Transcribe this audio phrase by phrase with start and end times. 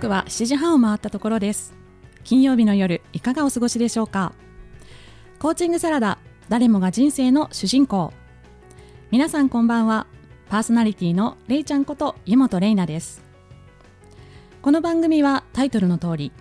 [0.00, 1.74] 刻は7時半を回ったところです。
[2.24, 4.32] 金曜日の夜いかがお過ごしでしょうか？
[5.38, 6.18] コーチングサラダ
[6.48, 8.14] 誰もが人生の主人公。
[9.10, 10.06] 皆さんこんばんは。
[10.48, 13.22] パーソナリティのれいちゃんこと湯本れいなです。
[14.62, 16.32] この番組はタイトルの通り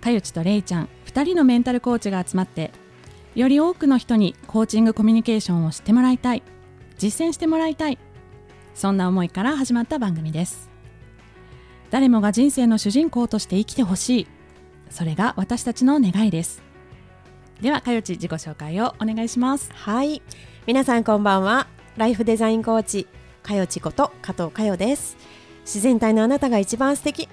[0.00, 2.70] かよちとれいちゃん2人のメンタルコーチが集まって
[3.34, 6.44] より多くの人にコーチングコミュニケーションを知ってもらいたい
[6.98, 7.98] 実践してもらいたい
[8.76, 10.67] そんな思いから始まった番組です。
[11.90, 14.26] 誰もが人生の主人公として生きてほしい。
[14.90, 16.62] それが私たちの願いです。
[17.60, 19.70] ではかよち自己紹介をお願いします。
[19.72, 20.22] はい。
[20.66, 21.66] 皆さんこんばんは。
[21.96, 23.06] ライフデザインコーチ
[23.42, 25.16] かよちこと加藤かよです。
[25.62, 27.28] 自然体のあなたが一番素敵。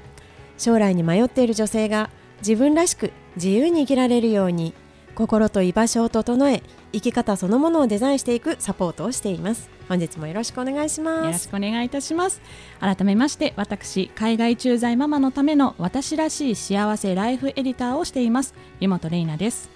[0.57, 4.73] 将来に迷っている女性が自分らしく自由に生きられるように
[5.15, 6.63] 心と居場所を整え
[6.93, 9.69] 生き方そのものをデザインしていくサポートをしています。
[9.87, 11.25] 本日もよろしくお願いします。
[11.25, 12.41] よろしくお願いいたします。
[12.79, 18.55] 改めまして私海外駐在ママのための私らしい幸せライフエディターをしています。
[18.79, 19.69] 湯本玲奈です。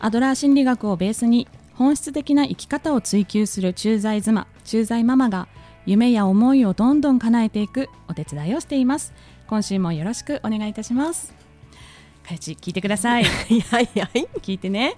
[0.00, 5.48] アドラー心理学をベースに本質的な生き方を追求する駐在妻駐在ママが
[5.86, 9.12] 夢や思いをどんどん叶えていくお手伝いをしています。
[9.46, 11.34] 今週もよろしくお願いいたします。
[12.26, 13.24] かよち聞いてください。
[13.24, 14.96] は いはいはい聞いてね。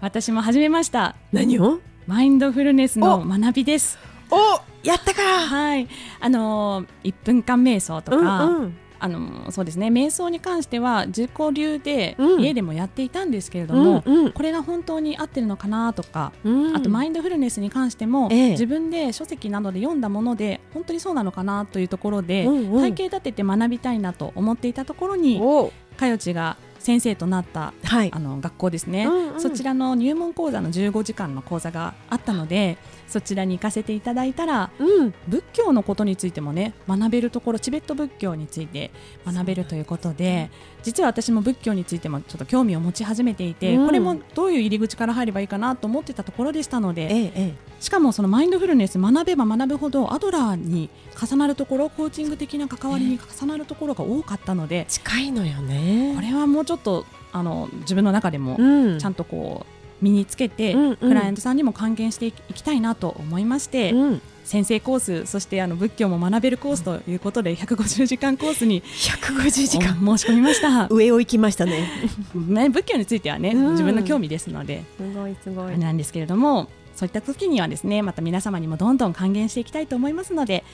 [0.00, 1.16] 私も始めました。
[1.32, 1.80] 何を？
[2.08, 3.98] マインドフルネスの学びです。
[4.30, 5.20] おやったか。
[5.46, 5.86] はい。
[6.20, 8.76] あの1分間瞑想とか、うんうん。
[8.98, 9.88] あのそうですね。
[9.88, 12.40] 瞑想に関しては自己流でうん。
[12.40, 14.32] 家でもやっていたんですけれども、うんうん。
[14.32, 16.74] これが本当に合ってるのかなとか、うん。
[16.74, 18.50] あとマインドフルネスに関しても、ええ。
[18.52, 22.80] 自分で書籍などで読んだもので本当にそうなのかなというところで、うんうん。
[22.80, 25.70] 体系立てて学びたいなと思っていたところにお。
[25.98, 28.10] かよちが先生となったはい。
[28.12, 29.40] あの学校ですね、うんうん。
[29.40, 32.78] そちらの入門講座の15時間の講座があったので
[33.08, 35.14] そちらに行かせていただいたらうん。
[35.26, 38.90] 仏教のことについてもね学べるところチベット仏教について
[39.26, 40.50] 学べるということで
[40.82, 43.86] 実は私も仏教についてもちょっと興味を持ち始めていて、うん。
[43.86, 47.54] これもどういう入り口から入ればいいかなと思ってたところでしたのでえええ。
[47.80, 56.12] しかもそのマインドフルネス学べば学ぶほどアドラーに重なるところコーチング的な関わりに重なるところが多かったので近いのよね。
[56.14, 58.98] これはもうちょっとあの自分の中でもうん。
[58.98, 60.96] ちゃんとこう身につけて、うんうん。
[60.96, 64.22] クライアントさんにも還元していきたいなと思いまして、うん。
[64.44, 69.98] 先生コースそしてあの仏教も学べるコースということで150時間コースに150時間。
[70.10, 71.88] お申し込みました、上を行きましたね。
[72.34, 73.70] ね、仏教についてはね、うん。
[73.72, 80.64] 自分の興味ですのですごいすごあれなんですけれどもそういった時にはですねまた皆様にもどんどん還元していきたいと思いますので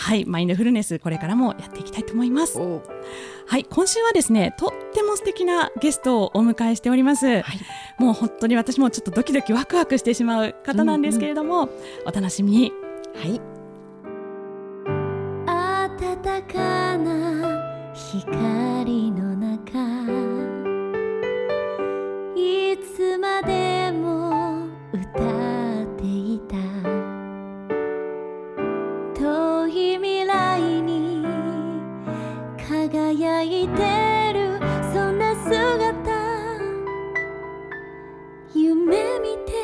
[0.00, 2.58] はいマインドフルネスこれからもやっていきたいと思います。
[2.58, 2.82] お
[3.46, 7.44] はい今週はですねとっても素敵なゲストをお迎えしております、はい。
[7.98, 11.68] もう本当に私もちょっとドキドキワクワクしてしまう方なんですけれども、
[12.06, 12.72] お楽しみに。
[13.16, 13.40] はい。
[15.46, 19.78] 暖かな光の中
[22.36, 23.57] いつまで
[38.88, 39.57] 夢見て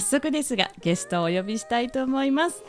[0.00, 2.64] 早速ですがゲストをお呼びしたいと思います。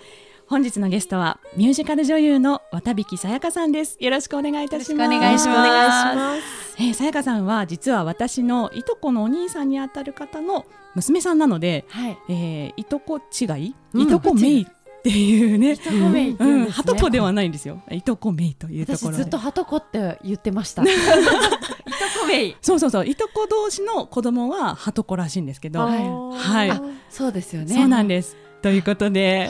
[0.48, 3.96] 本日のゲストはミュージカル女優の渡引さやかさんです。
[4.02, 5.14] よろしくお願いいたします。
[5.14, 6.76] よろしくお願いします。
[6.78, 12.18] えーさやかさんは実は私のいとこのお兄さんにあたる方の娘さんなので、はい。
[12.28, 17.82] えーいとこ違い、うんいとこめいっていうね、とこめいうんはとこではないんですよ。
[17.90, 20.84] いとこめいというところずっとはとこって言ってました
[22.20, 22.56] こめい。
[22.62, 26.82] そうそうそう、いとこ同士の子供ははとこらしいんですけど、はい。
[27.10, 27.74] そうですよね。
[27.74, 28.38] そうなんです。
[28.62, 29.50] ということで、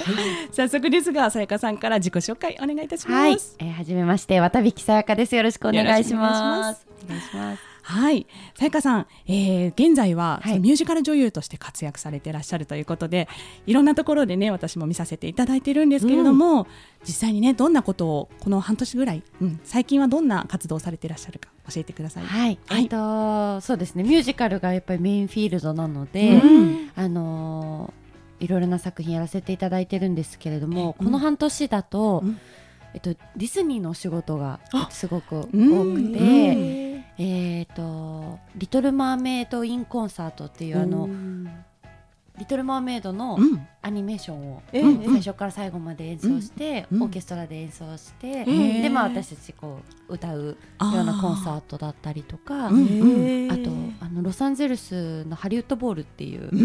[0.52, 3.34] 早速ですが、さやかさんから自己紹介お願いいたしはい。
[3.34, 5.36] ます。、えー、はじめまして渡引さやかです。
[5.36, 6.86] よろしくお願いします。
[7.06, 13.28] お願いしますはい、さやかさん、えー現在は、ミュージカル女優として活躍されていらっしゃるということで、
[13.66, 16.68] いろんなところでね、私も見させていただいているんですけれども、
[17.04, 22.26] 実際にね、どんなことをこの半年ぐらい、うん、最近はどんな活動をされていらっしゃるか教えてください。
[22.26, 22.84] はい、はい。
[22.84, 24.04] えっとそうですね。
[24.04, 26.92] ミュージカルがやっぱりメインフィールドなので、うん。
[26.96, 28.02] あのー
[28.42, 31.06] いろいろな作品やらせていただいてるんですけれども、うん。
[31.06, 32.40] この半年だと、うん
[32.94, 36.16] えっと、ディズニーのお仕事があすごく多くて、うん。
[37.18, 41.10] ええっと「リトル・マーメイド・イン・コンサート」っていうあの
[42.42, 43.68] 「リトル・マーメイド」のうん。
[43.84, 47.04] アニメーションを最初から最後まで演奏して、うん。
[47.04, 52.86] オーケストラで演奏して、でまあ私たちこう歌うようなコンサートだったりとかうん。
[52.86, 53.52] うん。
[53.52, 53.72] あと
[54.06, 56.56] あのロサンゼルスのハリウッドボールっていう、う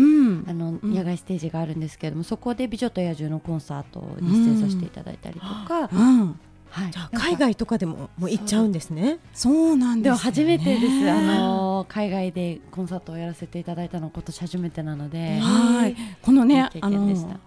[0.43, 0.45] ん。
[0.47, 0.95] あのうん。
[0.95, 6.39] 野外ステージがあるんですけれども、そこで「美女と野獣」のコンサートに出演させていただいたりとか、うん、
[6.71, 9.19] はい、じゃあ海外とかでももう行っちゃうんですね。
[9.33, 10.03] そうなんです、ね。
[10.05, 16.69] でも初めてです、あの海外でコンサートをやらせていただいたのは今年初めてなので、はい、このね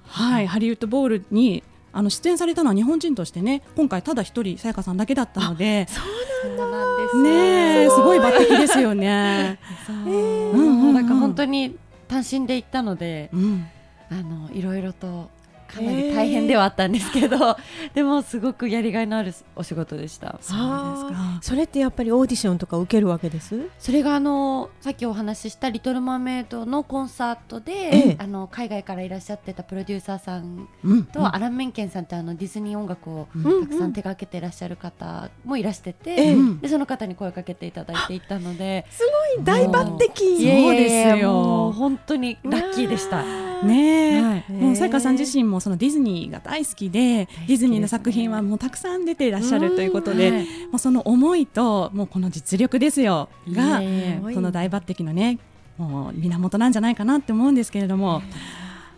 [0.06, 1.64] はい、ハリウッドボールに。
[1.92, 5.88] あの出演されたのは日本人としてね今回ただ一人さやかさんだけだったので。
[5.90, 6.00] そ
[6.48, 7.24] うなんです。
[7.24, 9.60] ねえすごい抜擢ですよね。
[9.88, 11.76] そう、なんか本当に
[12.08, 13.66] 単身で行ったので、うん、
[14.12, 15.30] あのいろいろと
[15.74, 17.58] かなり大変ではあったんですけど、
[17.94, 20.38] でもすごくやりがいのあるお仕事でした。
[20.42, 21.40] そうですか。
[21.42, 23.70] それってやっぱりオーディションとか受けるわけです？
[23.78, 39.04] それがあのさっきお話しした「リトル・マーメイド」のコンサートで、ええあの海外からいらっしゃってたプロデューサーさんうん、と、アラン・メンケンさんってあのディズニー音楽をうんたくさん手掛けていらっしゃる方もいらしてて、でその方に声をかけていただいていたので、す
[39.36, 40.24] ごい大抜そう擢。
[40.24, 43.49] いえいえいえですよ本当にラッキーでした。
[43.64, 44.52] ねえ、はい。
[44.52, 55.40] もうさやかさん自身もそのディズニーが大好きでディズニーの作品はもうたくさん出ていらっしゃるということで、はいもうその思いともうこの実力ですよがいえいえその大抜擢のね
[55.78, 58.22] もう源なんじゃないかなって思うんですけれども、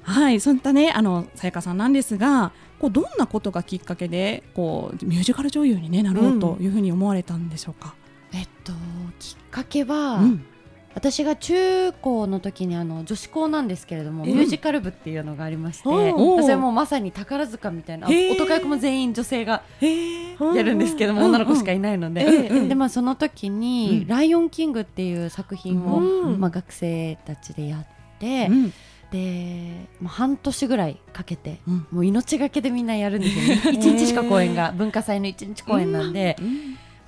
[0.04, 0.40] はい。
[0.40, 7.96] そういったねあのさやかさんなんですがこうどんなことがきっかけでこうミュージカル女優に、ね、なろうというふうに思われたんでしょうか？
[8.34, 8.74] えっと
[9.20, 10.46] きっかけは、うん
[10.94, 14.28] 私が中高の時にあの女子校なんですけれども、え？
[14.28, 24.08] ミュージカル部っていうのがありまして、それもまさに宝塚みたいな男役も全員女性がやるんですけども、うん女の子しかいないので、でまあその時に、うん。
[24.08, 26.40] ライオンキングっていう作品を、うん。
[26.40, 27.86] まあ学生たちでやっ
[28.20, 28.74] て、うん。
[29.12, 31.88] で、まあ、半年ぐらいかけて、うん。
[31.92, 33.72] もう命がけでみんなやるんですよね。
[33.80, 36.46] 一日しか公演が文化祭の一日公演なんで、ま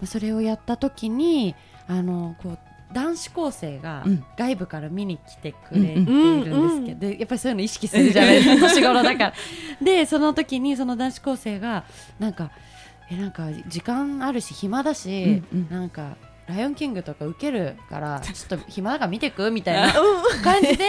[0.04, 1.56] あそれをやった時に
[1.88, 2.58] あのこう
[2.94, 4.24] 男子高生がうん。
[4.38, 9.34] 外部から見に来てくれているんですけど、でやっぱりそういうの意識するじゃないですか 年頃だから。
[9.82, 11.84] でその時にその男子高生が
[12.20, 12.52] なんか
[13.10, 15.80] えなんか時間あるし暇だし、うんうん。
[15.80, 16.16] なんか
[16.48, 19.94] ライオンキングとか受けるから ちょっと暇だから見てくみたいな
[20.44, 20.86] 感じで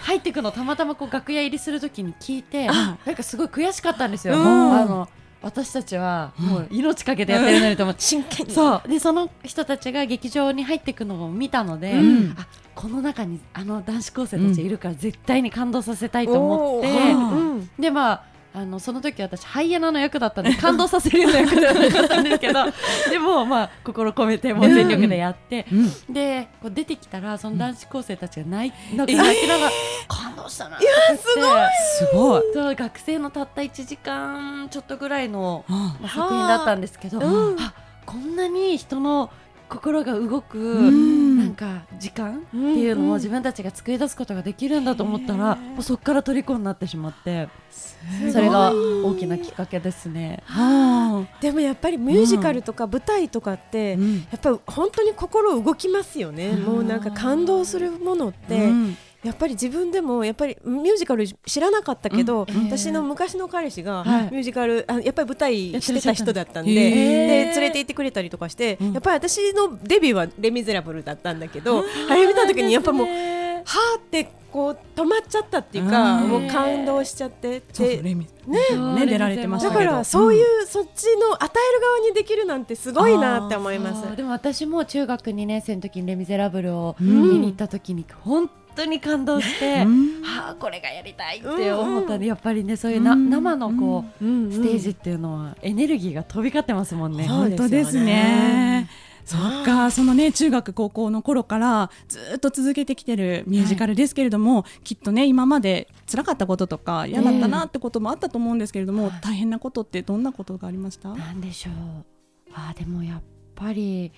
[0.00, 2.96] 入ってくのたまたまこう楽屋入りするときに聞いてあ。
[3.04, 4.38] なんかすごい悔しかったんですよ。
[4.38, 4.72] うん。
[4.72, 5.08] あの
[5.42, 8.52] 私たちはもう命かけてやってるのにと思って、 真剣に。
[8.52, 8.88] そう。
[8.88, 12.34] でその人たちが劇場に入っていくのを見たので、うん。
[12.38, 22.64] あこの中にあの男子高生たちいるから絶対に感動させたいと思って、でまああのその時私ハイエナの役だったんで感動させるような役ではなかったんですけど
[23.10, 26.12] でもまあ心込めてもう全力でやって、うん。
[26.12, 29.72] でこう出てきたらその男子高生たちが泣いなんか泣きながら、
[30.06, 32.42] 感動したなって言ってすごい。
[32.52, 37.60] そう学生のたった1時間ちょっとぐらいの、あまあ、作品だったんですけど、うん。
[37.60, 37.72] あ
[38.04, 39.30] こんなに人の
[39.68, 41.21] 心が動く、ん
[41.52, 47.48] なんか時間っていうのを自分たちが作り出すことができるんだと思ったら、もうそこから虜になってしまって
[48.32, 50.42] それが大きなきっかけですね。
[50.46, 51.42] はあ。
[51.42, 54.14] でもやっぱりミュージカルとか舞台とかって、うん。
[54.14, 64.22] やっぱり本当に心動きますよね、もうなんか感動するものって、うんやっぱり自分でもやっぱりミュージカル知らなかったけど、うん私の昔の彼氏がはい。
[64.24, 68.92] ミュージカル、あやっぱり舞台してた人だったんでで連れて行ってくれたりとかして、うん。
[68.92, 78.58] やっぱり私のデビューは「レ・ミゼラブル」だったんだけど、あれ見た時にやっぱもうはーってこう止まっちゃったっていうかもう感動しちゃってでそうそうレミね。
[78.96, 79.90] ね出られてましただけど。
[79.90, 84.16] からそういううそっちの与える側にできるなんてすごいなって思います。
[84.16, 87.30] でも私も中学2年生の時に「レ・ミゼラブル」をうん。
[87.32, 90.22] 見に行った時に本当に感動して、ん。
[90.22, 92.20] はあこれがやりたいって思ったん。
[92.20, 93.30] で、やっぱりねそういうな、うん。
[93.30, 97.26] 生のこう、ステージっていうのはエネルギーが飛び交ってますもんね。
[97.26, 98.88] 本当ですね。
[99.24, 109.12] そっか、そのね、中学高校の頃からずっと続けてきてるミュージカルですけれども、きっとね、今まで辛かったこととか嫌だったなってこともあったと思うんですけれども、はい。
[109.22, 111.10] 大変なことってどんなことがありました？
[111.10, 111.74] なんでしょう。
[112.52, 113.22] あーでもやっ
[113.54, 114.10] ぱり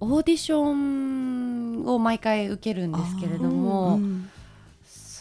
[0.00, 4.30] オーディションを毎回受けるんですけれども、うん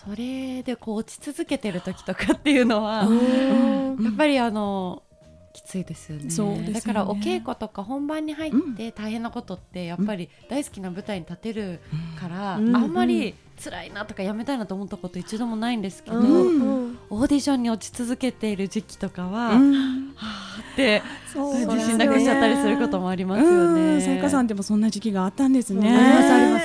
[0.07, 5.03] それでこう落ち続けてる時とかっていうのは、うんやっぱりあの
[5.51, 6.62] きついですよね。
[6.62, 6.72] ね。
[6.72, 11.81] だからお稽古とか本番に入って大変なことってやっぱり大好きな舞台に立てる
[12.17, 12.75] から、うん。
[12.75, 16.25] あんまり辛いなとかやめたいなと思ったこと一度もないんですけど、うん。
[16.25, 16.99] うん。
[17.09, 20.13] オーディションに落ち続けている時期とかは、うん。
[20.15, 21.01] はーって
[21.33, 23.95] そう自信なくしちゃったりすることもありますよね。
[23.95, 24.01] うん。
[24.01, 25.89] さやかさんでもそんな時期があったんですね。
[25.89, 26.59] ありますありま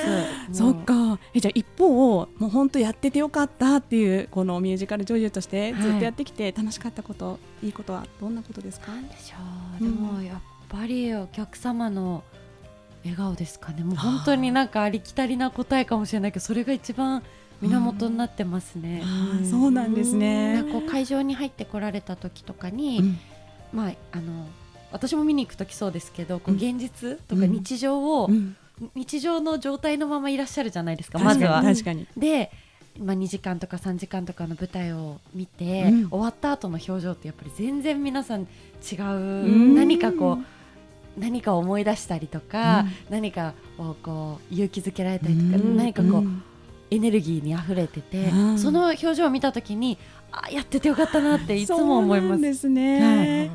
[0.53, 0.57] す。
[0.57, 1.19] そっか。
[1.33, 8.91] えじゃあ一方もう本当やっててよかったっていうこのミュージカル女優としてずっとやってきて楽しかったこと、い、いことはどんなことですか？
[8.91, 9.35] なんでしょ
[9.81, 9.83] う。
[9.83, 12.23] でもやっぱりお客様の
[13.03, 13.83] 笑顔ですかね。
[13.83, 17.23] もう本当になんかありきたりな答えかもしれないけどそれが一番
[17.61, 19.01] 源になってますね。
[19.03, 20.53] あーそうなんですね。
[20.53, 23.19] なんかこう会場に入ってこられた時とかに、うん。
[23.73, 24.47] まああの
[24.91, 26.57] 私も見に行く時そうですけどこううん。
[26.57, 27.51] 現実とかうん。
[27.51, 28.55] 日常を、うん。
[28.95, 31.61] 日常の状態のままいらっしゃるじゃないですかまずは。
[31.61, 32.07] に確かに。
[32.17, 32.51] で、
[32.99, 39.75] まあ、2時間とか3時間とかの舞台を見て、うん終わった後の表情ってやっぱり全然皆さん違う、ん。
[39.75, 40.45] 何かこう
[41.17, 45.77] 何かを思い出したりとか、何かをこう勇気づけられたりとか、うん。
[45.77, 46.43] 何かこう、ん。
[46.91, 48.59] エネルギーに溢れてて、うん。
[48.59, 49.97] その表情を見た時に
[50.31, 52.33] あやっててよかったなっていつも思います。
[52.33, 53.49] そうですね。
[53.49, 53.51] ね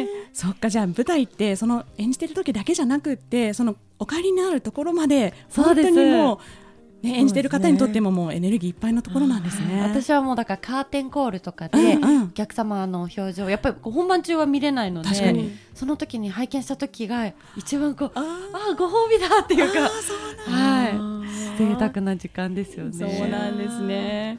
[0.00, 0.06] え。
[0.32, 6.38] そっかじゃあ舞台ってその演じてる時だけじゃなくってそのお帰りになるところまで本当にもう、
[7.02, 9.82] ね、演じてる方にとってももうエネルギーいっぱいのところなんですね。
[9.82, 15.10] 私はもうだからカーテンコールとかで、うんうんお客様の表情やっぱり本番中は見れないので
[15.74, 19.80] その時に拝見した時が一番こうあーあーご褒美だっていうか
[20.50, 22.92] はい贅沢な時間ですよね。
[22.92, 24.38] そうなんですね。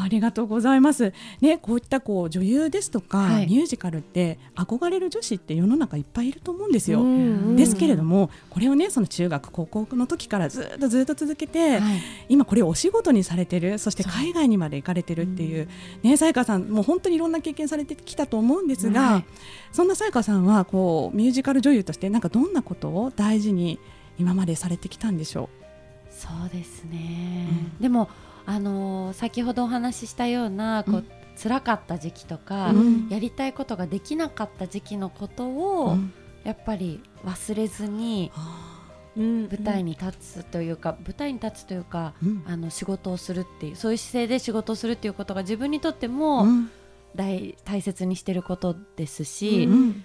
[0.00, 1.12] ありがとうございます。
[1.40, 3.46] ね、こういったこう女優ですとか、はい。
[3.46, 7.02] ミュージカルって憧れる女子って世の中いっぱいいると思うんですよ。
[7.02, 12.00] うんですけれども、これをね、その中学高校の時からずっとずっと続けて、はい。
[12.28, 15.68] 今これをお仕事にされてる、そして海外にまで行かれてるっていう、
[16.02, 19.24] ね、さやかさんもう本当にいろんな経験されてきたと思うんですが、はい。
[19.72, 23.78] そんなさやかさんはこうミュージカル女優としてなんかどんなことを大事に
[24.18, 25.48] 今までされてきたんでしょ
[26.10, 27.48] そうですね、
[27.80, 28.08] うでも、
[28.46, 31.06] あのー先ほどお話ししたようなこう、うん
[31.42, 33.08] 辛かった時期とか、うん。
[33.08, 35.60] やりたいことができなかった時期のことう。
[35.60, 36.12] を、うん。
[36.44, 38.30] やっぱり忘れずに
[39.16, 39.42] うん。
[39.48, 42.44] 舞台に立つというか、舞台に立つというかうん。
[42.46, 46.70] あの仕事をするっていうそういう姿勢で仕事をするっていうことが自分にとってもうん。
[47.16, 50.04] 大大切にしてることですし、うん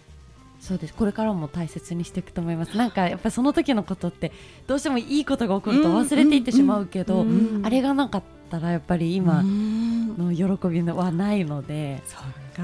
[0.59, 0.93] そうです。
[0.93, 2.75] これからも大切にしていくと思います。
[2.77, 4.31] なんかやっぱりその時のことって
[4.65, 9.87] どうしてもいいことが起こると忘れていってしまうけど、うんあれがなかったらやっぱり今うん。
[10.17, 12.19] の喜びはないので、そっ
[12.55, 12.63] か、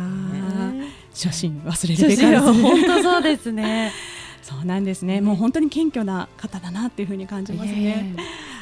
[1.11, 3.91] 初心忘れ初るべからず本当そうですね。
[4.41, 8.15] そうなんですね、もう本当に謙虚な方だなっていうふうに感じますね。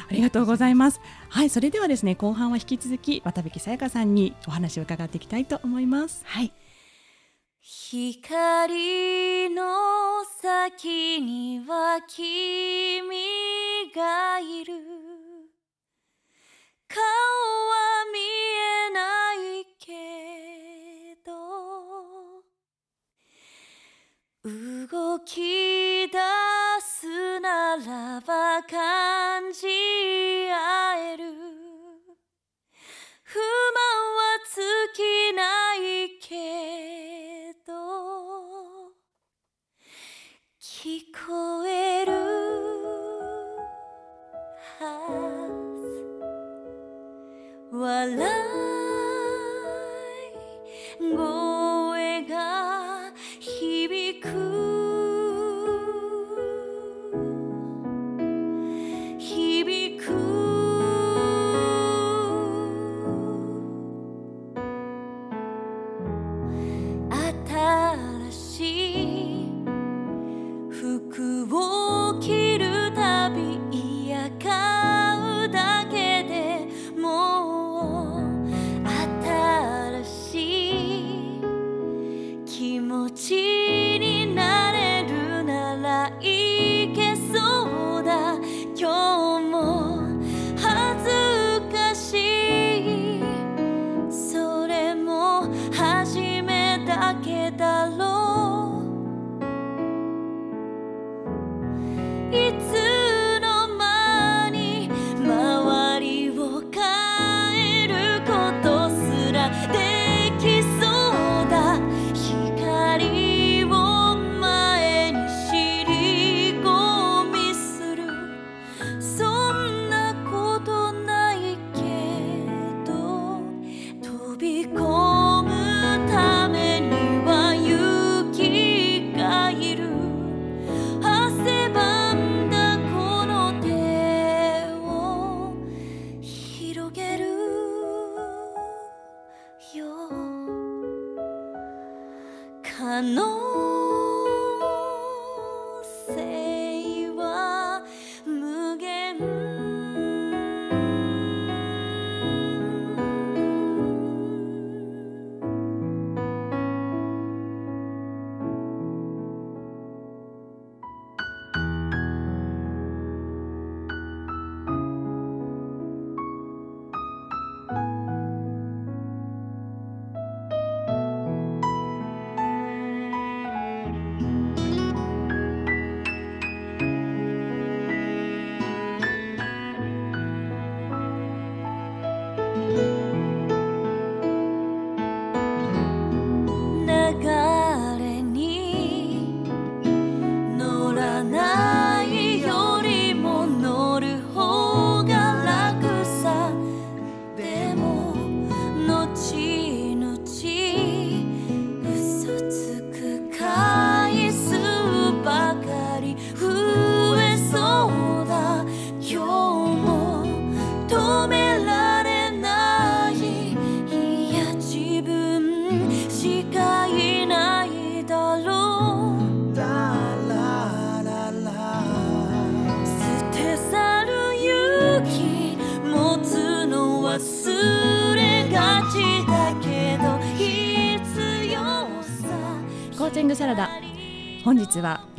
[0.08, 1.00] ありがとうございます。
[1.28, 6.22] はい、それではですね、後半は引き続き渡辺さやかさんにお話を伺っていきたいと思います。
[6.24, 6.52] はい
[7.64, 13.14] 光の先には君
[13.94, 14.74] がいる。
[16.88, 21.30] 顔は見えないけど
[24.44, 26.18] 動き出
[26.80, 28.60] すならば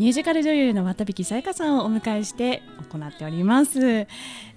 [0.04, 2.62] ミュージカル女優の渡引さやかさんをお迎えして
[2.92, 3.80] 行っております。
[3.80, 4.08] ね、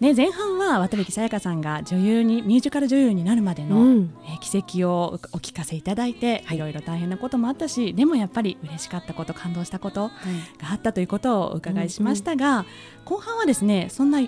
[0.00, 4.14] 前半は渡引さやかさんが女優にミュージカル女優になるまでの、うん。
[4.24, 12.66] えー軌跡をお聞かせいただいて、い、ろいろ大変なこともあったしでもやっぱり嬉しかったこと感動したことがあったということをお伺いしましたが、
[13.04, 14.18] 後半はですねそんな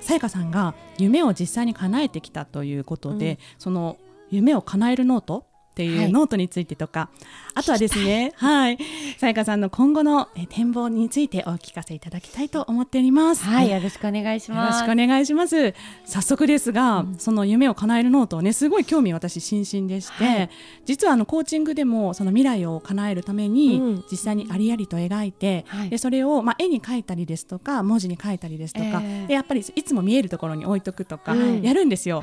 [0.00, 3.96] さやかさんが夢を実際に叶えてきたということで、その
[4.30, 5.46] 夢を叶えるノート
[5.78, 6.06] っていはい。
[6.06, 7.08] うノートについてとか、
[7.54, 8.78] あとはですねはい。
[9.18, 13.44] さやかさんの今後のえー展望についてお聞かせいただきたいと思っております。
[13.44, 14.80] はい、よろしくお願いします。
[14.80, 15.74] ろしくお願いします。
[16.04, 20.50] 早速ですが、その夢を叶えるノートをね、すごい興味私津々でして、はい。
[20.84, 24.04] 実はあのコーチングでもその未来を叶えるために、うん。
[24.10, 25.90] 実際にありありと描いて、はい。
[25.90, 29.26] でそれをまあ絵に描いたりですとか、文字に書いたりですとか、えー。
[29.28, 31.62] でやっぱりいつも見えるところに置いとくとか、うん。
[31.62, 32.22] やるんですよ。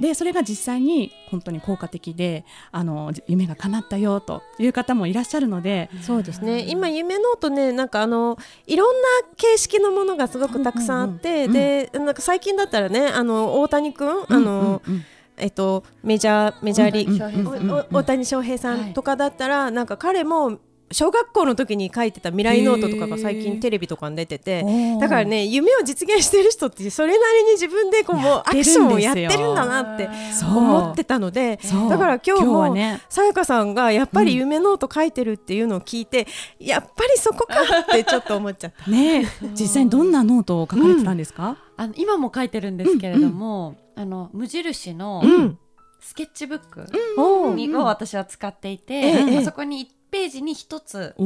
[0.00, 6.64] でそれが実際に本当に効果的であの夢が叶ったよという方もいらっしゃるので、そうですね。
[6.68, 15.04] 今夢ノートねなんかあのいろんな形式のものがすごくたくさんあって、うんうんうんでなんか最近だったらねあの大谷君あの、うんうん。
[15.38, 20.58] えっとメジャーメジャーリーグ、大谷翔平さんおお大谷翔平さはいんとかだったら、なんか彼も
[20.92, 24.64] 小学校の時に書いてた未来ノートとかが最近テレビとかに出てて
[25.00, 30.62] だからね夢を実現してる人ってそれなりに自分でこうもうアクションをやってるんだなってそう。
[30.62, 31.90] 思ってたのでそう。
[31.90, 33.00] だから今日もはね。
[33.08, 36.26] さやかさんがやっぱり夢ノート書いてるっていうのを聞いて、
[36.58, 38.90] やっぱりそこかってちょっと思っちゃった。
[38.90, 45.58] ね実際にどんなノートを書かれてたんですか、あの今も書いてるんですけれども、あの無印のうん、
[46.00, 46.86] スケッチブック
[47.18, 49.34] を私は使っていて、ええ。
[49.34, 51.22] まあそこに1ページに1つあ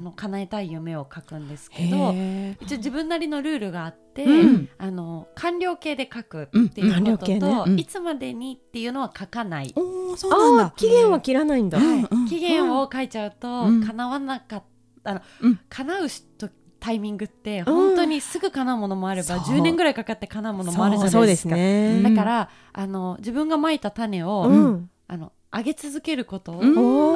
[0.00, 4.68] の叶えたい夢を書くんですけどへ一応自分なりのルールがあって、うん。
[4.78, 7.62] あの完了形で書くっていうことと、形ね。
[7.66, 7.78] うん。
[7.78, 9.72] いつまでにっていうのは書かない、
[10.16, 10.74] そうなんだ。
[10.74, 11.78] 期限は切らないんだ。
[11.78, 12.08] うん。
[12.10, 12.26] うん。
[12.26, 13.86] 期限を書いちゃうと、うん。
[13.86, 14.62] 叶わなかっ
[15.04, 15.60] たあの、うん。
[15.68, 16.48] 叶うと
[16.80, 19.38] タイミングって本当にすぐ叶うものもあれば、そう。
[19.38, 21.50] 10年ぐらいかかって叶うものもあるじゃないですか。
[21.50, 22.02] すね。
[22.02, 24.90] だからあの自分がまいた種を、うん。
[25.08, 26.52] あの上げ続けること。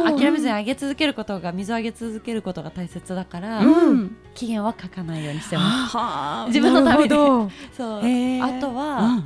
[0.04, 4.16] 諦めずに上げ続けることが水をあげ続けることが大切だから、うん。
[4.34, 5.96] 期限は書かないようにしてます。
[5.96, 6.46] はあ。
[6.48, 7.14] 自分のためで
[7.76, 8.06] そう。
[8.06, 8.58] へー。
[8.58, 9.24] あとは、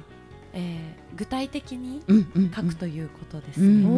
[0.52, 3.66] えー具体的にうんうん書くということですね。
[3.66, 3.94] うんうんう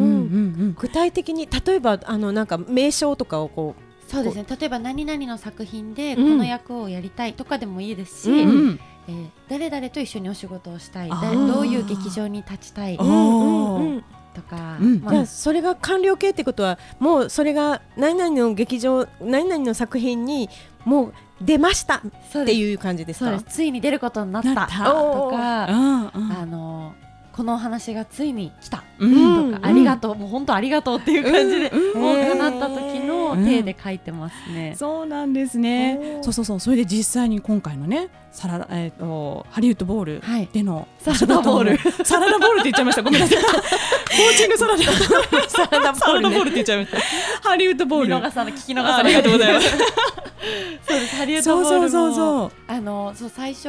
[0.65, 3.73] ん具体的に例えばあのなんか名称とかをこ
[4.07, 4.45] そうですね。
[4.47, 6.37] 例えば何々の作品でこうん。
[6.37, 8.79] の役をやりたいとかでもいいですし、うんうん。
[9.07, 11.09] えー誰々と一緒にお仕事をしたい。
[11.09, 12.95] どういう劇場に立ちたい。
[12.97, 14.03] うんうん
[14.37, 15.01] とか、うん。
[15.01, 20.49] まあじゃあそれが完了形ってことはもうそれが何々の劇場何々の作品に
[20.85, 23.31] もう出ましたっていう感じですか？
[23.31, 23.55] そうです。
[23.55, 24.77] ついに出ることになったなった。
[24.77, 26.31] とか、うんうん。
[26.31, 26.93] あの
[27.33, 29.51] このお話がついに来たうん。
[29.53, 33.06] とか、ありがとう、もう本当ありがとうっていう感じで、うんもう叶った時の
[33.43, 34.75] 手で書いてますね。
[34.77, 36.19] そうなんですね。
[36.21, 36.59] そうそうそう。
[36.59, 40.49] それで実際に今回のねサラダえっ、とハリウッドボールはい。
[40.51, 41.77] でのサラダボール。
[42.05, 43.01] サラダボールって言っちゃいました。
[43.03, 43.43] ごめんなさい。
[43.43, 44.83] コーチングサラダ。
[44.83, 47.49] サラダボサラダボールールねって言っちゃいました。
[47.49, 49.69] ハリウッドボー見ル聞き逃あさありがとうございます。
[49.69, 51.15] そうです。
[51.15, 53.67] ハリウッドボールもそうそうそうあのそう最初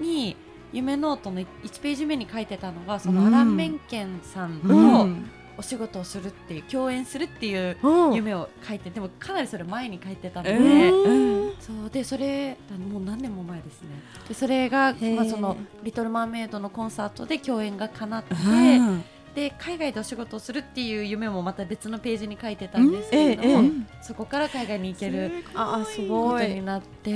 [0.00, 0.36] に
[0.72, 1.46] 夢ノートの1
[1.80, 3.28] ページ目に書いてたのがそのうん。
[3.28, 8.14] アラン・メンケンさんうのんお仕事をするっていう共演するっていううん。
[8.14, 10.56] 夢を書いてでもかなりそれ前に書いてたので、
[10.90, 11.54] うん。
[11.60, 11.90] そう。
[11.90, 12.56] でそれ
[12.90, 13.88] もう何年も前ですね。
[14.28, 15.14] でそれが、ー。
[15.14, 19.04] まあ、その「リトル・マーメイド」のコンサートで共演が叶って、うん
[19.36, 23.70] で海外でお仕事をするっていう夢もまた別のページに書いてたんですけれども、
[24.00, 26.46] そこから海外に行けるああすこごい。
[26.46, 27.14] とになって、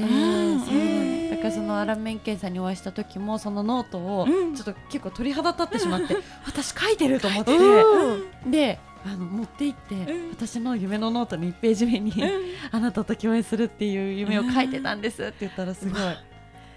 [1.30, 4.54] だからそのアラン・メンケンさんにお会いした時もそのノートをうん。
[4.54, 8.50] ちょっと結構鳥肌立ってしまって、 私書いてると思って、うん。
[8.50, 10.30] であの持って行って、うん。
[10.32, 12.12] 私の夢のノートの1ページ目に、
[12.70, 16.00] あなたと共演するっていう夢を書いてたんですって言ったらすごい、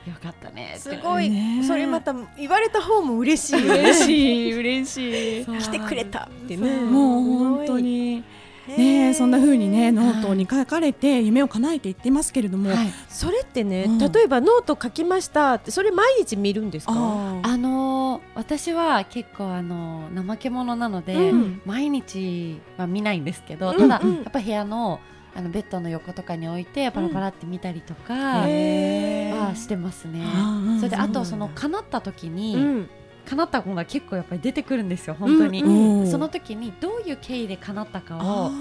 [0.08, 1.64] よかったねすごい、ね。
[1.66, 5.46] それまた言われた方も嬉しい嬉しい嬉しい。
[5.46, 6.30] 来てくれた。
[6.32, 7.24] ってねもう
[7.58, 8.24] 本当に。
[8.66, 12.88] ねそんな風にねノートに書かれて夢を叶えていってますけれども、はい。
[13.10, 13.98] それってね、うん。
[13.98, 16.94] 例えばノート書きましたってそれ毎日見るんですか？
[16.96, 21.62] ああのー私は結構あのー怠け者なので、うん。
[21.66, 23.78] 毎日は見ないんですけど、うん。
[23.78, 24.16] ただ、うん。
[24.16, 25.02] やっぱ部屋の
[25.36, 30.22] あのベッドの横とかに置いてパラパラって見たりとかはしてますね。
[30.26, 32.90] あそれであとうんその叶った時に、うん。
[33.26, 36.00] 叶ったものが結構やっぱり出てくるんですよ本当に、うん。
[36.02, 38.52] うんその時にどういう経緯で叶ったかを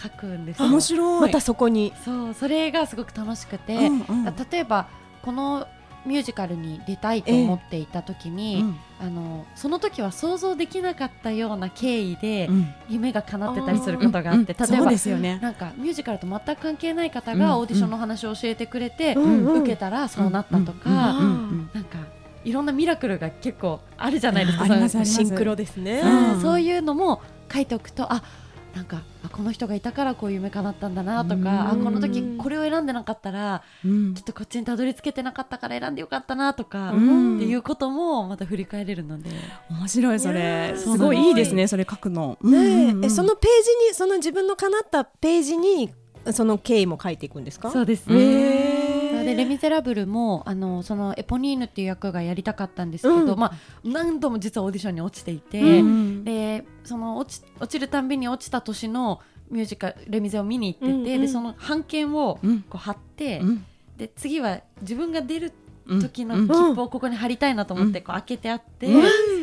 [0.00, 0.68] 書くんですよ。
[0.68, 1.20] 面白い。
[1.22, 1.92] またそこに。
[2.04, 4.36] そうそれがすごく楽しくて、うんうん。
[4.50, 4.88] 例えば
[5.22, 5.66] この
[6.04, 8.76] ミュージカルに出たいと思っていた時に、うん。
[9.00, 12.74] あのその時は想像できなかったような経緯でうん。
[12.88, 15.38] 夢が叶ってたりすることがあって、うん例えばね。
[15.40, 21.12] なんかミュージカルと全く関係ない方うんがオーディションの話を教えてくれて、受けたらそうなったとか、な
[21.80, 21.98] んか
[22.44, 26.40] いろんなミラクルが結構あるじゃないですか、シンクロですね、うん。
[26.40, 28.22] そういうのも書いておくとあ
[28.74, 31.46] なんかあこの人がいたからこういう夢叶ったんだなとか、うん。
[31.46, 34.14] あこの時これを選んでなかったらうん。
[34.14, 37.36] ちょっとこっちにたどり着けてなかったから選んでよかったなとか、うん。
[37.36, 39.30] っていうこともまた振り返れるので、
[39.70, 40.72] 面白いそれ。
[40.74, 42.38] ーすごいいいですねそれ書くの。
[42.42, 42.90] ねえうん。
[42.90, 43.04] うんうん。
[43.04, 45.92] えそのページにその自分の叶ったページに
[46.30, 47.70] その経緯も書いていくんですか？
[47.70, 49.20] そうですへね。
[49.20, 53.38] ーでレ・ミゼラブルもあのそのエポニーヌっていう役がやりたかったんですけど、うん。
[53.38, 53.52] まあ、
[53.84, 56.24] 何度も実はオーディションに落ちていて、うん。
[56.24, 61.04] でその落ち落ちるたんびに落ちた年のミュージカル「レ・ミゼ」を見に行ってて、うんうん。
[61.22, 62.62] でその版権をうん。
[62.62, 63.64] こう貼って、うん。
[63.96, 65.52] で次は自分が出る
[65.86, 66.00] うん。
[66.00, 66.48] 時のうん。
[66.48, 68.86] 切符をここに貼りたいなと思ってこう開けてあって、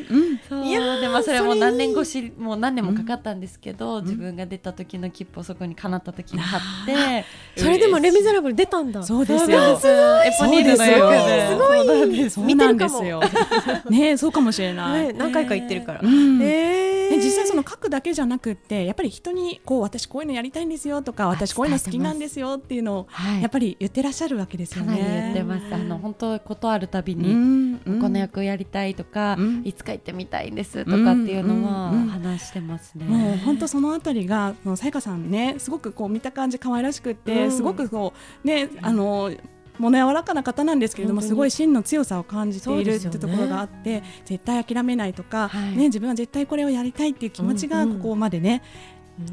[0.10, 0.64] うん。
[0.66, 9.04] いやーでもうそれいい何年越しもう何年もかかったんですけど、自分が出た時の切符をそこに叶った時に貼ってそれでもレ・ミゼラブル出たんだ。
[9.04, 11.48] そうですそうよですエポニーヌの役で。
[11.50, 13.22] すごいそうなんですそうなんですよ。
[13.90, 15.08] ねそうかもしれない。
[15.08, 17.10] ね何回か言ってるから、うんえ。
[17.10, 17.19] で実際そ
[17.62, 23.42] の書くだけじゃなくってやっぱり人にこう私こういうのやりたいんですよとか私こういうの好きなんですよっていうのをはい。
[23.42, 24.98] やっぱり言ってらっしゃるわけですよね。
[24.98, 25.74] かなり言ってます。
[25.74, 28.02] あの本当ことあるたびうに、んうん。
[28.02, 29.62] この役やりたいとか、うん。
[29.66, 33.06] いつか行ってみたいんですとかっていうのは話してますね。
[33.06, 37.52] もう本当そのあたりがさやかさんねすごくこう見た感じ可愛らしくって、うん。
[37.52, 39.32] すごくこうねあの
[39.80, 45.72] 物柔らかな方なんですけれどもすごい芯の強さを感じているってところがあって、絶対諦めないとか、はい。
[45.76, 47.98] ね自分は絶対これをやりたいっていう気持ちがうんうん。
[48.00, 48.62] ここまでね、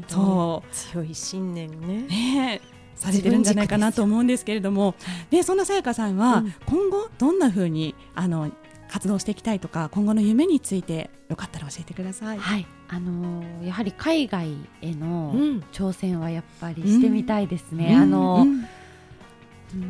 [0.07, 2.05] そ強い信念ね。
[2.05, 2.09] う。
[2.09, 2.61] ね
[2.95, 4.95] されてるんじゃないかなと思うんですけれども、
[5.29, 6.53] でそんなさやかさんはうん。
[6.65, 8.51] 今後どんな風にあの
[8.89, 12.39] 活動していきたいとか今後の夢についてよかったら教えてください。
[12.39, 15.59] はい、あのーやはり海外へのうん。
[15.71, 17.89] 挑戦はやっぱりしてみたいですね。
[17.93, 18.01] うん。
[18.01, 18.65] あのーうんうん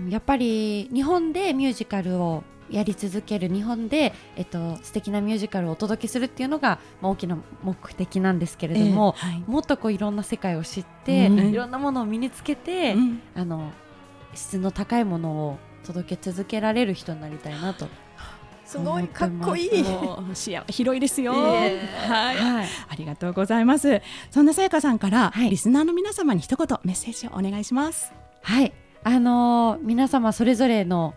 [0.10, 9.44] やっぱり日本でミュージカルをやり続ける日本で、えっと、素敵なミュージカルをお届けするっていうのが、まあ、大きな目的なんですけれども、ええはい。
[9.48, 11.40] もっとこういろんな世界を知って、うん。
[11.50, 13.22] いろんなものを身につけて、うん。
[13.36, 13.72] あの
[14.34, 17.88] 質の高いものを届け続けられる人になりたいなと。
[18.66, 19.86] すごいかっこいい。
[20.34, 21.34] 視野 広いですよ。
[21.34, 24.02] いえはい、はい、ありがとうございます。
[24.30, 25.50] そんなさやかさんから、はい。
[25.50, 28.12] リスナーの皆様に一言メッセージをお願いします。
[28.44, 31.14] はい、あのー皆様それぞれの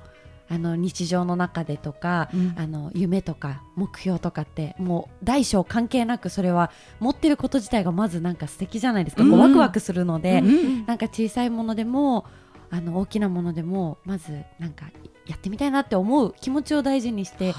[0.53, 2.55] あの日常の中でとか、うん。
[2.57, 10.87] あの夢とか目標とかってもう大小関係なくそれは持ってること自体がまずなんか素敵じゃないですか、こううんワクワクするので、うん。
[10.87, 12.27] なんか小さいものでも
[12.69, 14.87] あの大きなものでもまずなんか
[15.27, 17.55] やってみたいなって思う気持ちを大事にして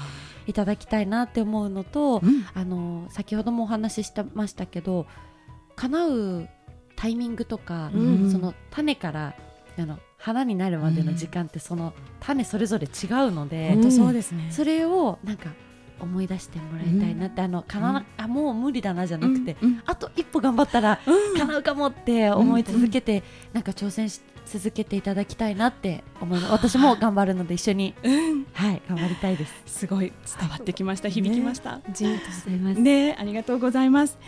[0.46, 2.44] いただきたいなって思うのと、うん。
[2.52, 5.06] あの先ほどもお話ししてましたけど
[5.76, 6.48] 叶う
[6.94, 8.30] タイミングとか、うん。
[8.30, 9.34] その種から
[9.78, 14.48] あの花になるまでの時間ってその種それぞれ違うので、本当そうですね。
[14.52, 15.50] それをなんか
[15.98, 21.38] 思い出してもらいたいなって、あのかな、あもう無理だなじゃなくて、うんあと一歩頑張ったらうん。
[21.38, 28.46] 叶うかもって思い続けて、なんか挑戦し続けていただきたいなって思い私も頑張るので一緒にうん。
[28.52, 29.54] はい頑張りたいです。
[29.66, 30.12] すごい。
[30.40, 31.08] 伝わってきました。
[31.08, 31.80] 響きました。
[31.92, 32.80] じんとするございます。
[32.80, 34.18] ね、ありがとうございます。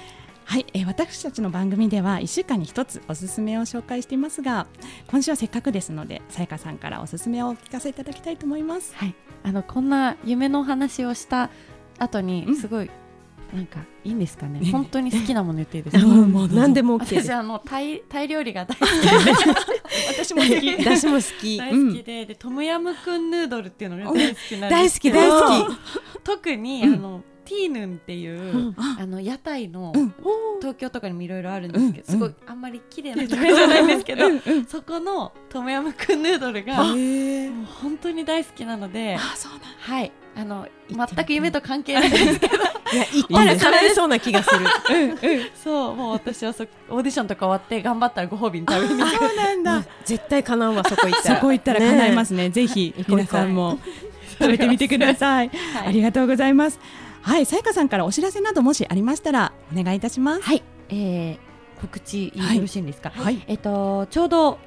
[0.44, 4.66] はい、えー私たちの番組では1週間に1つおすすめを紹介していますが
[5.08, 8.94] 今週はせっかくですのでさやかさんからおすすめをお聞かせいただきたいと思います。
[8.94, 11.50] はい、あのこんな夢のお話をした
[11.98, 12.56] 後にうん。
[12.56, 12.90] すごい、
[13.52, 14.60] なんかいいんですかね？
[14.60, 14.70] ね。
[14.70, 16.04] 本当に好きなもの言っていいです か
[16.52, 18.88] 何でも OK 私あのタイタイ料理が大好き
[20.16, 20.84] 私も好き。
[20.84, 21.56] だしも好き。
[21.56, 25.74] 大好きで,、でトムヤムクンヌードルっていうのが大好きなんですけど大好き大好
[26.22, 26.94] 特に、うん。
[26.94, 28.76] あのティーヌンっていう、うん。
[28.78, 30.14] あの屋台の、うん。
[30.60, 32.12] 東京とかにもいろいろあるんですけど、うん。
[32.12, 34.42] すごいあんまり綺麗なところじゃないんですけど、うん。
[34.44, 34.64] うん。
[34.66, 36.96] そこのトムヤムクンヌードルがもう
[37.82, 39.66] 本当に大好きなのであそうなんだ。
[39.78, 40.12] はい。
[40.36, 42.54] あの全く夢と関係ないんですけど。
[42.56, 44.50] いや行ったら叶い そうな気がす。
[44.56, 44.66] る
[45.62, 49.84] そうもう私はそオーディションとか終わって頑張ったらご褒美に食べに行くそうなんだ。
[50.04, 51.34] 絶対叶うわそこ行ったら。
[51.36, 52.50] そこ行ったら叶いますね。
[52.50, 53.78] ぜひ皆さんも
[54.38, 55.88] 食べてみてください、はい。
[55.88, 56.78] ありがとうございます
[57.24, 60.42] はいさやかさんからお知らせなどもしありましたらお願いいたします。
[60.42, 61.38] はい、えー、
[61.80, 63.42] 告知はいよろしいんですか、はい。
[63.46, 64.58] えっとちょうど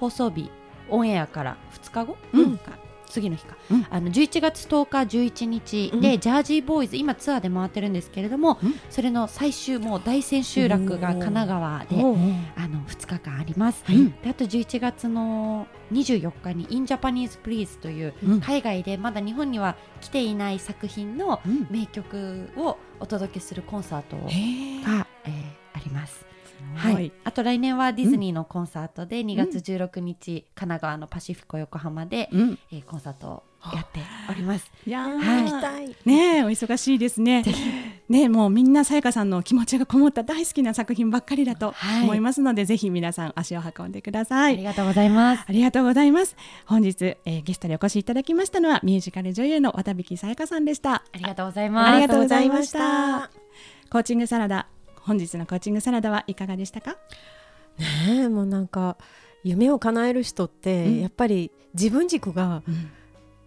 [0.00, 0.50] 放送日
[0.88, 2.72] オンエアから2日後、うんか
[3.10, 3.86] 次の日か、うん。
[3.90, 8.74] あの11月10日11日で、ジャージーボーイズ今ツアーで回ってるんですけれども、うん。
[8.88, 14.14] それの最終もう大千秋楽が神奈川であの2日間あります、はい。
[14.22, 18.40] であと11月の24日に「In Japanese Please」といううん。
[18.40, 21.66] 海外でまだ日本には来ていない作品のうん。
[21.70, 26.29] 名曲をお届けするコンサートが、えーあります。
[26.74, 33.42] ははいい、あと来年はディズニーのコンサートで2月16日、神奈川のパシフィコ横浜で、うんえーコンサートを
[33.74, 34.70] やっております。
[34.86, 37.44] いやーはいねえお忙しいですね。
[38.08, 44.54] ねえもうみんなさやかさんの気持ちがこもった大好きな作品ばっかりだとはい思いますので、ぜひ皆さん足を運んでください。
[44.54, 45.44] ありがとうございます。
[45.46, 46.36] ありがとうございます。
[46.64, 50.94] 本日、えーゲストでお越しいただきましたのはミュージカル女優の渡引さやかさんでした。
[50.94, 51.88] ありがとうございます。
[51.90, 53.30] ありがとうございました
[53.90, 54.68] コーチングサラダ
[55.02, 56.96] 本日のコーチングサラダはいかがでしたか？
[57.78, 57.86] ね
[58.24, 58.96] えもうなんか
[59.42, 62.90] 夢を叶える人って、うんやっぱり自分軸がうん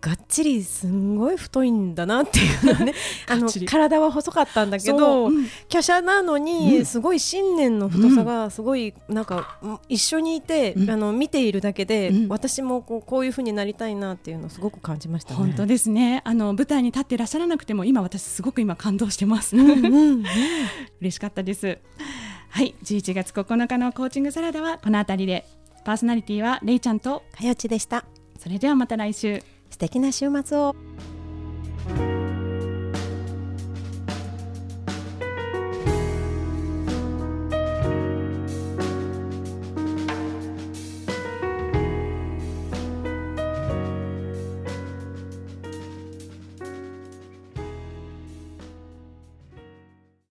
[0.03, 2.93] がっちりすんごい太いんだなっていうのはね
[3.25, 15.37] あの体は細かったんだけそど、ううん華奢なのに、うんすごい信念の太さがすごいなんか、うん一緒にいて、うんあの見ているだけで、うん私もこうこういう風になりたいなっていうのをすごく感じましたね。
[15.37, 16.21] 本当ですね。
[16.25, 19.55] あの舞台に立っていらっしゃらなくても今私すごく今感動してます。
[19.55, 20.23] うんうん
[20.99, 21.77] 嬉しかったです。
[22.49, 25.45] はい、11月9日のコーチングサラダはこの辺りで、
[25.85, 28.05] パーソナリティはれいちゃんと、かよちでした。
[28.37, 29.41] それではまた来週。
[29.83, 30.77] 素敵な週末を。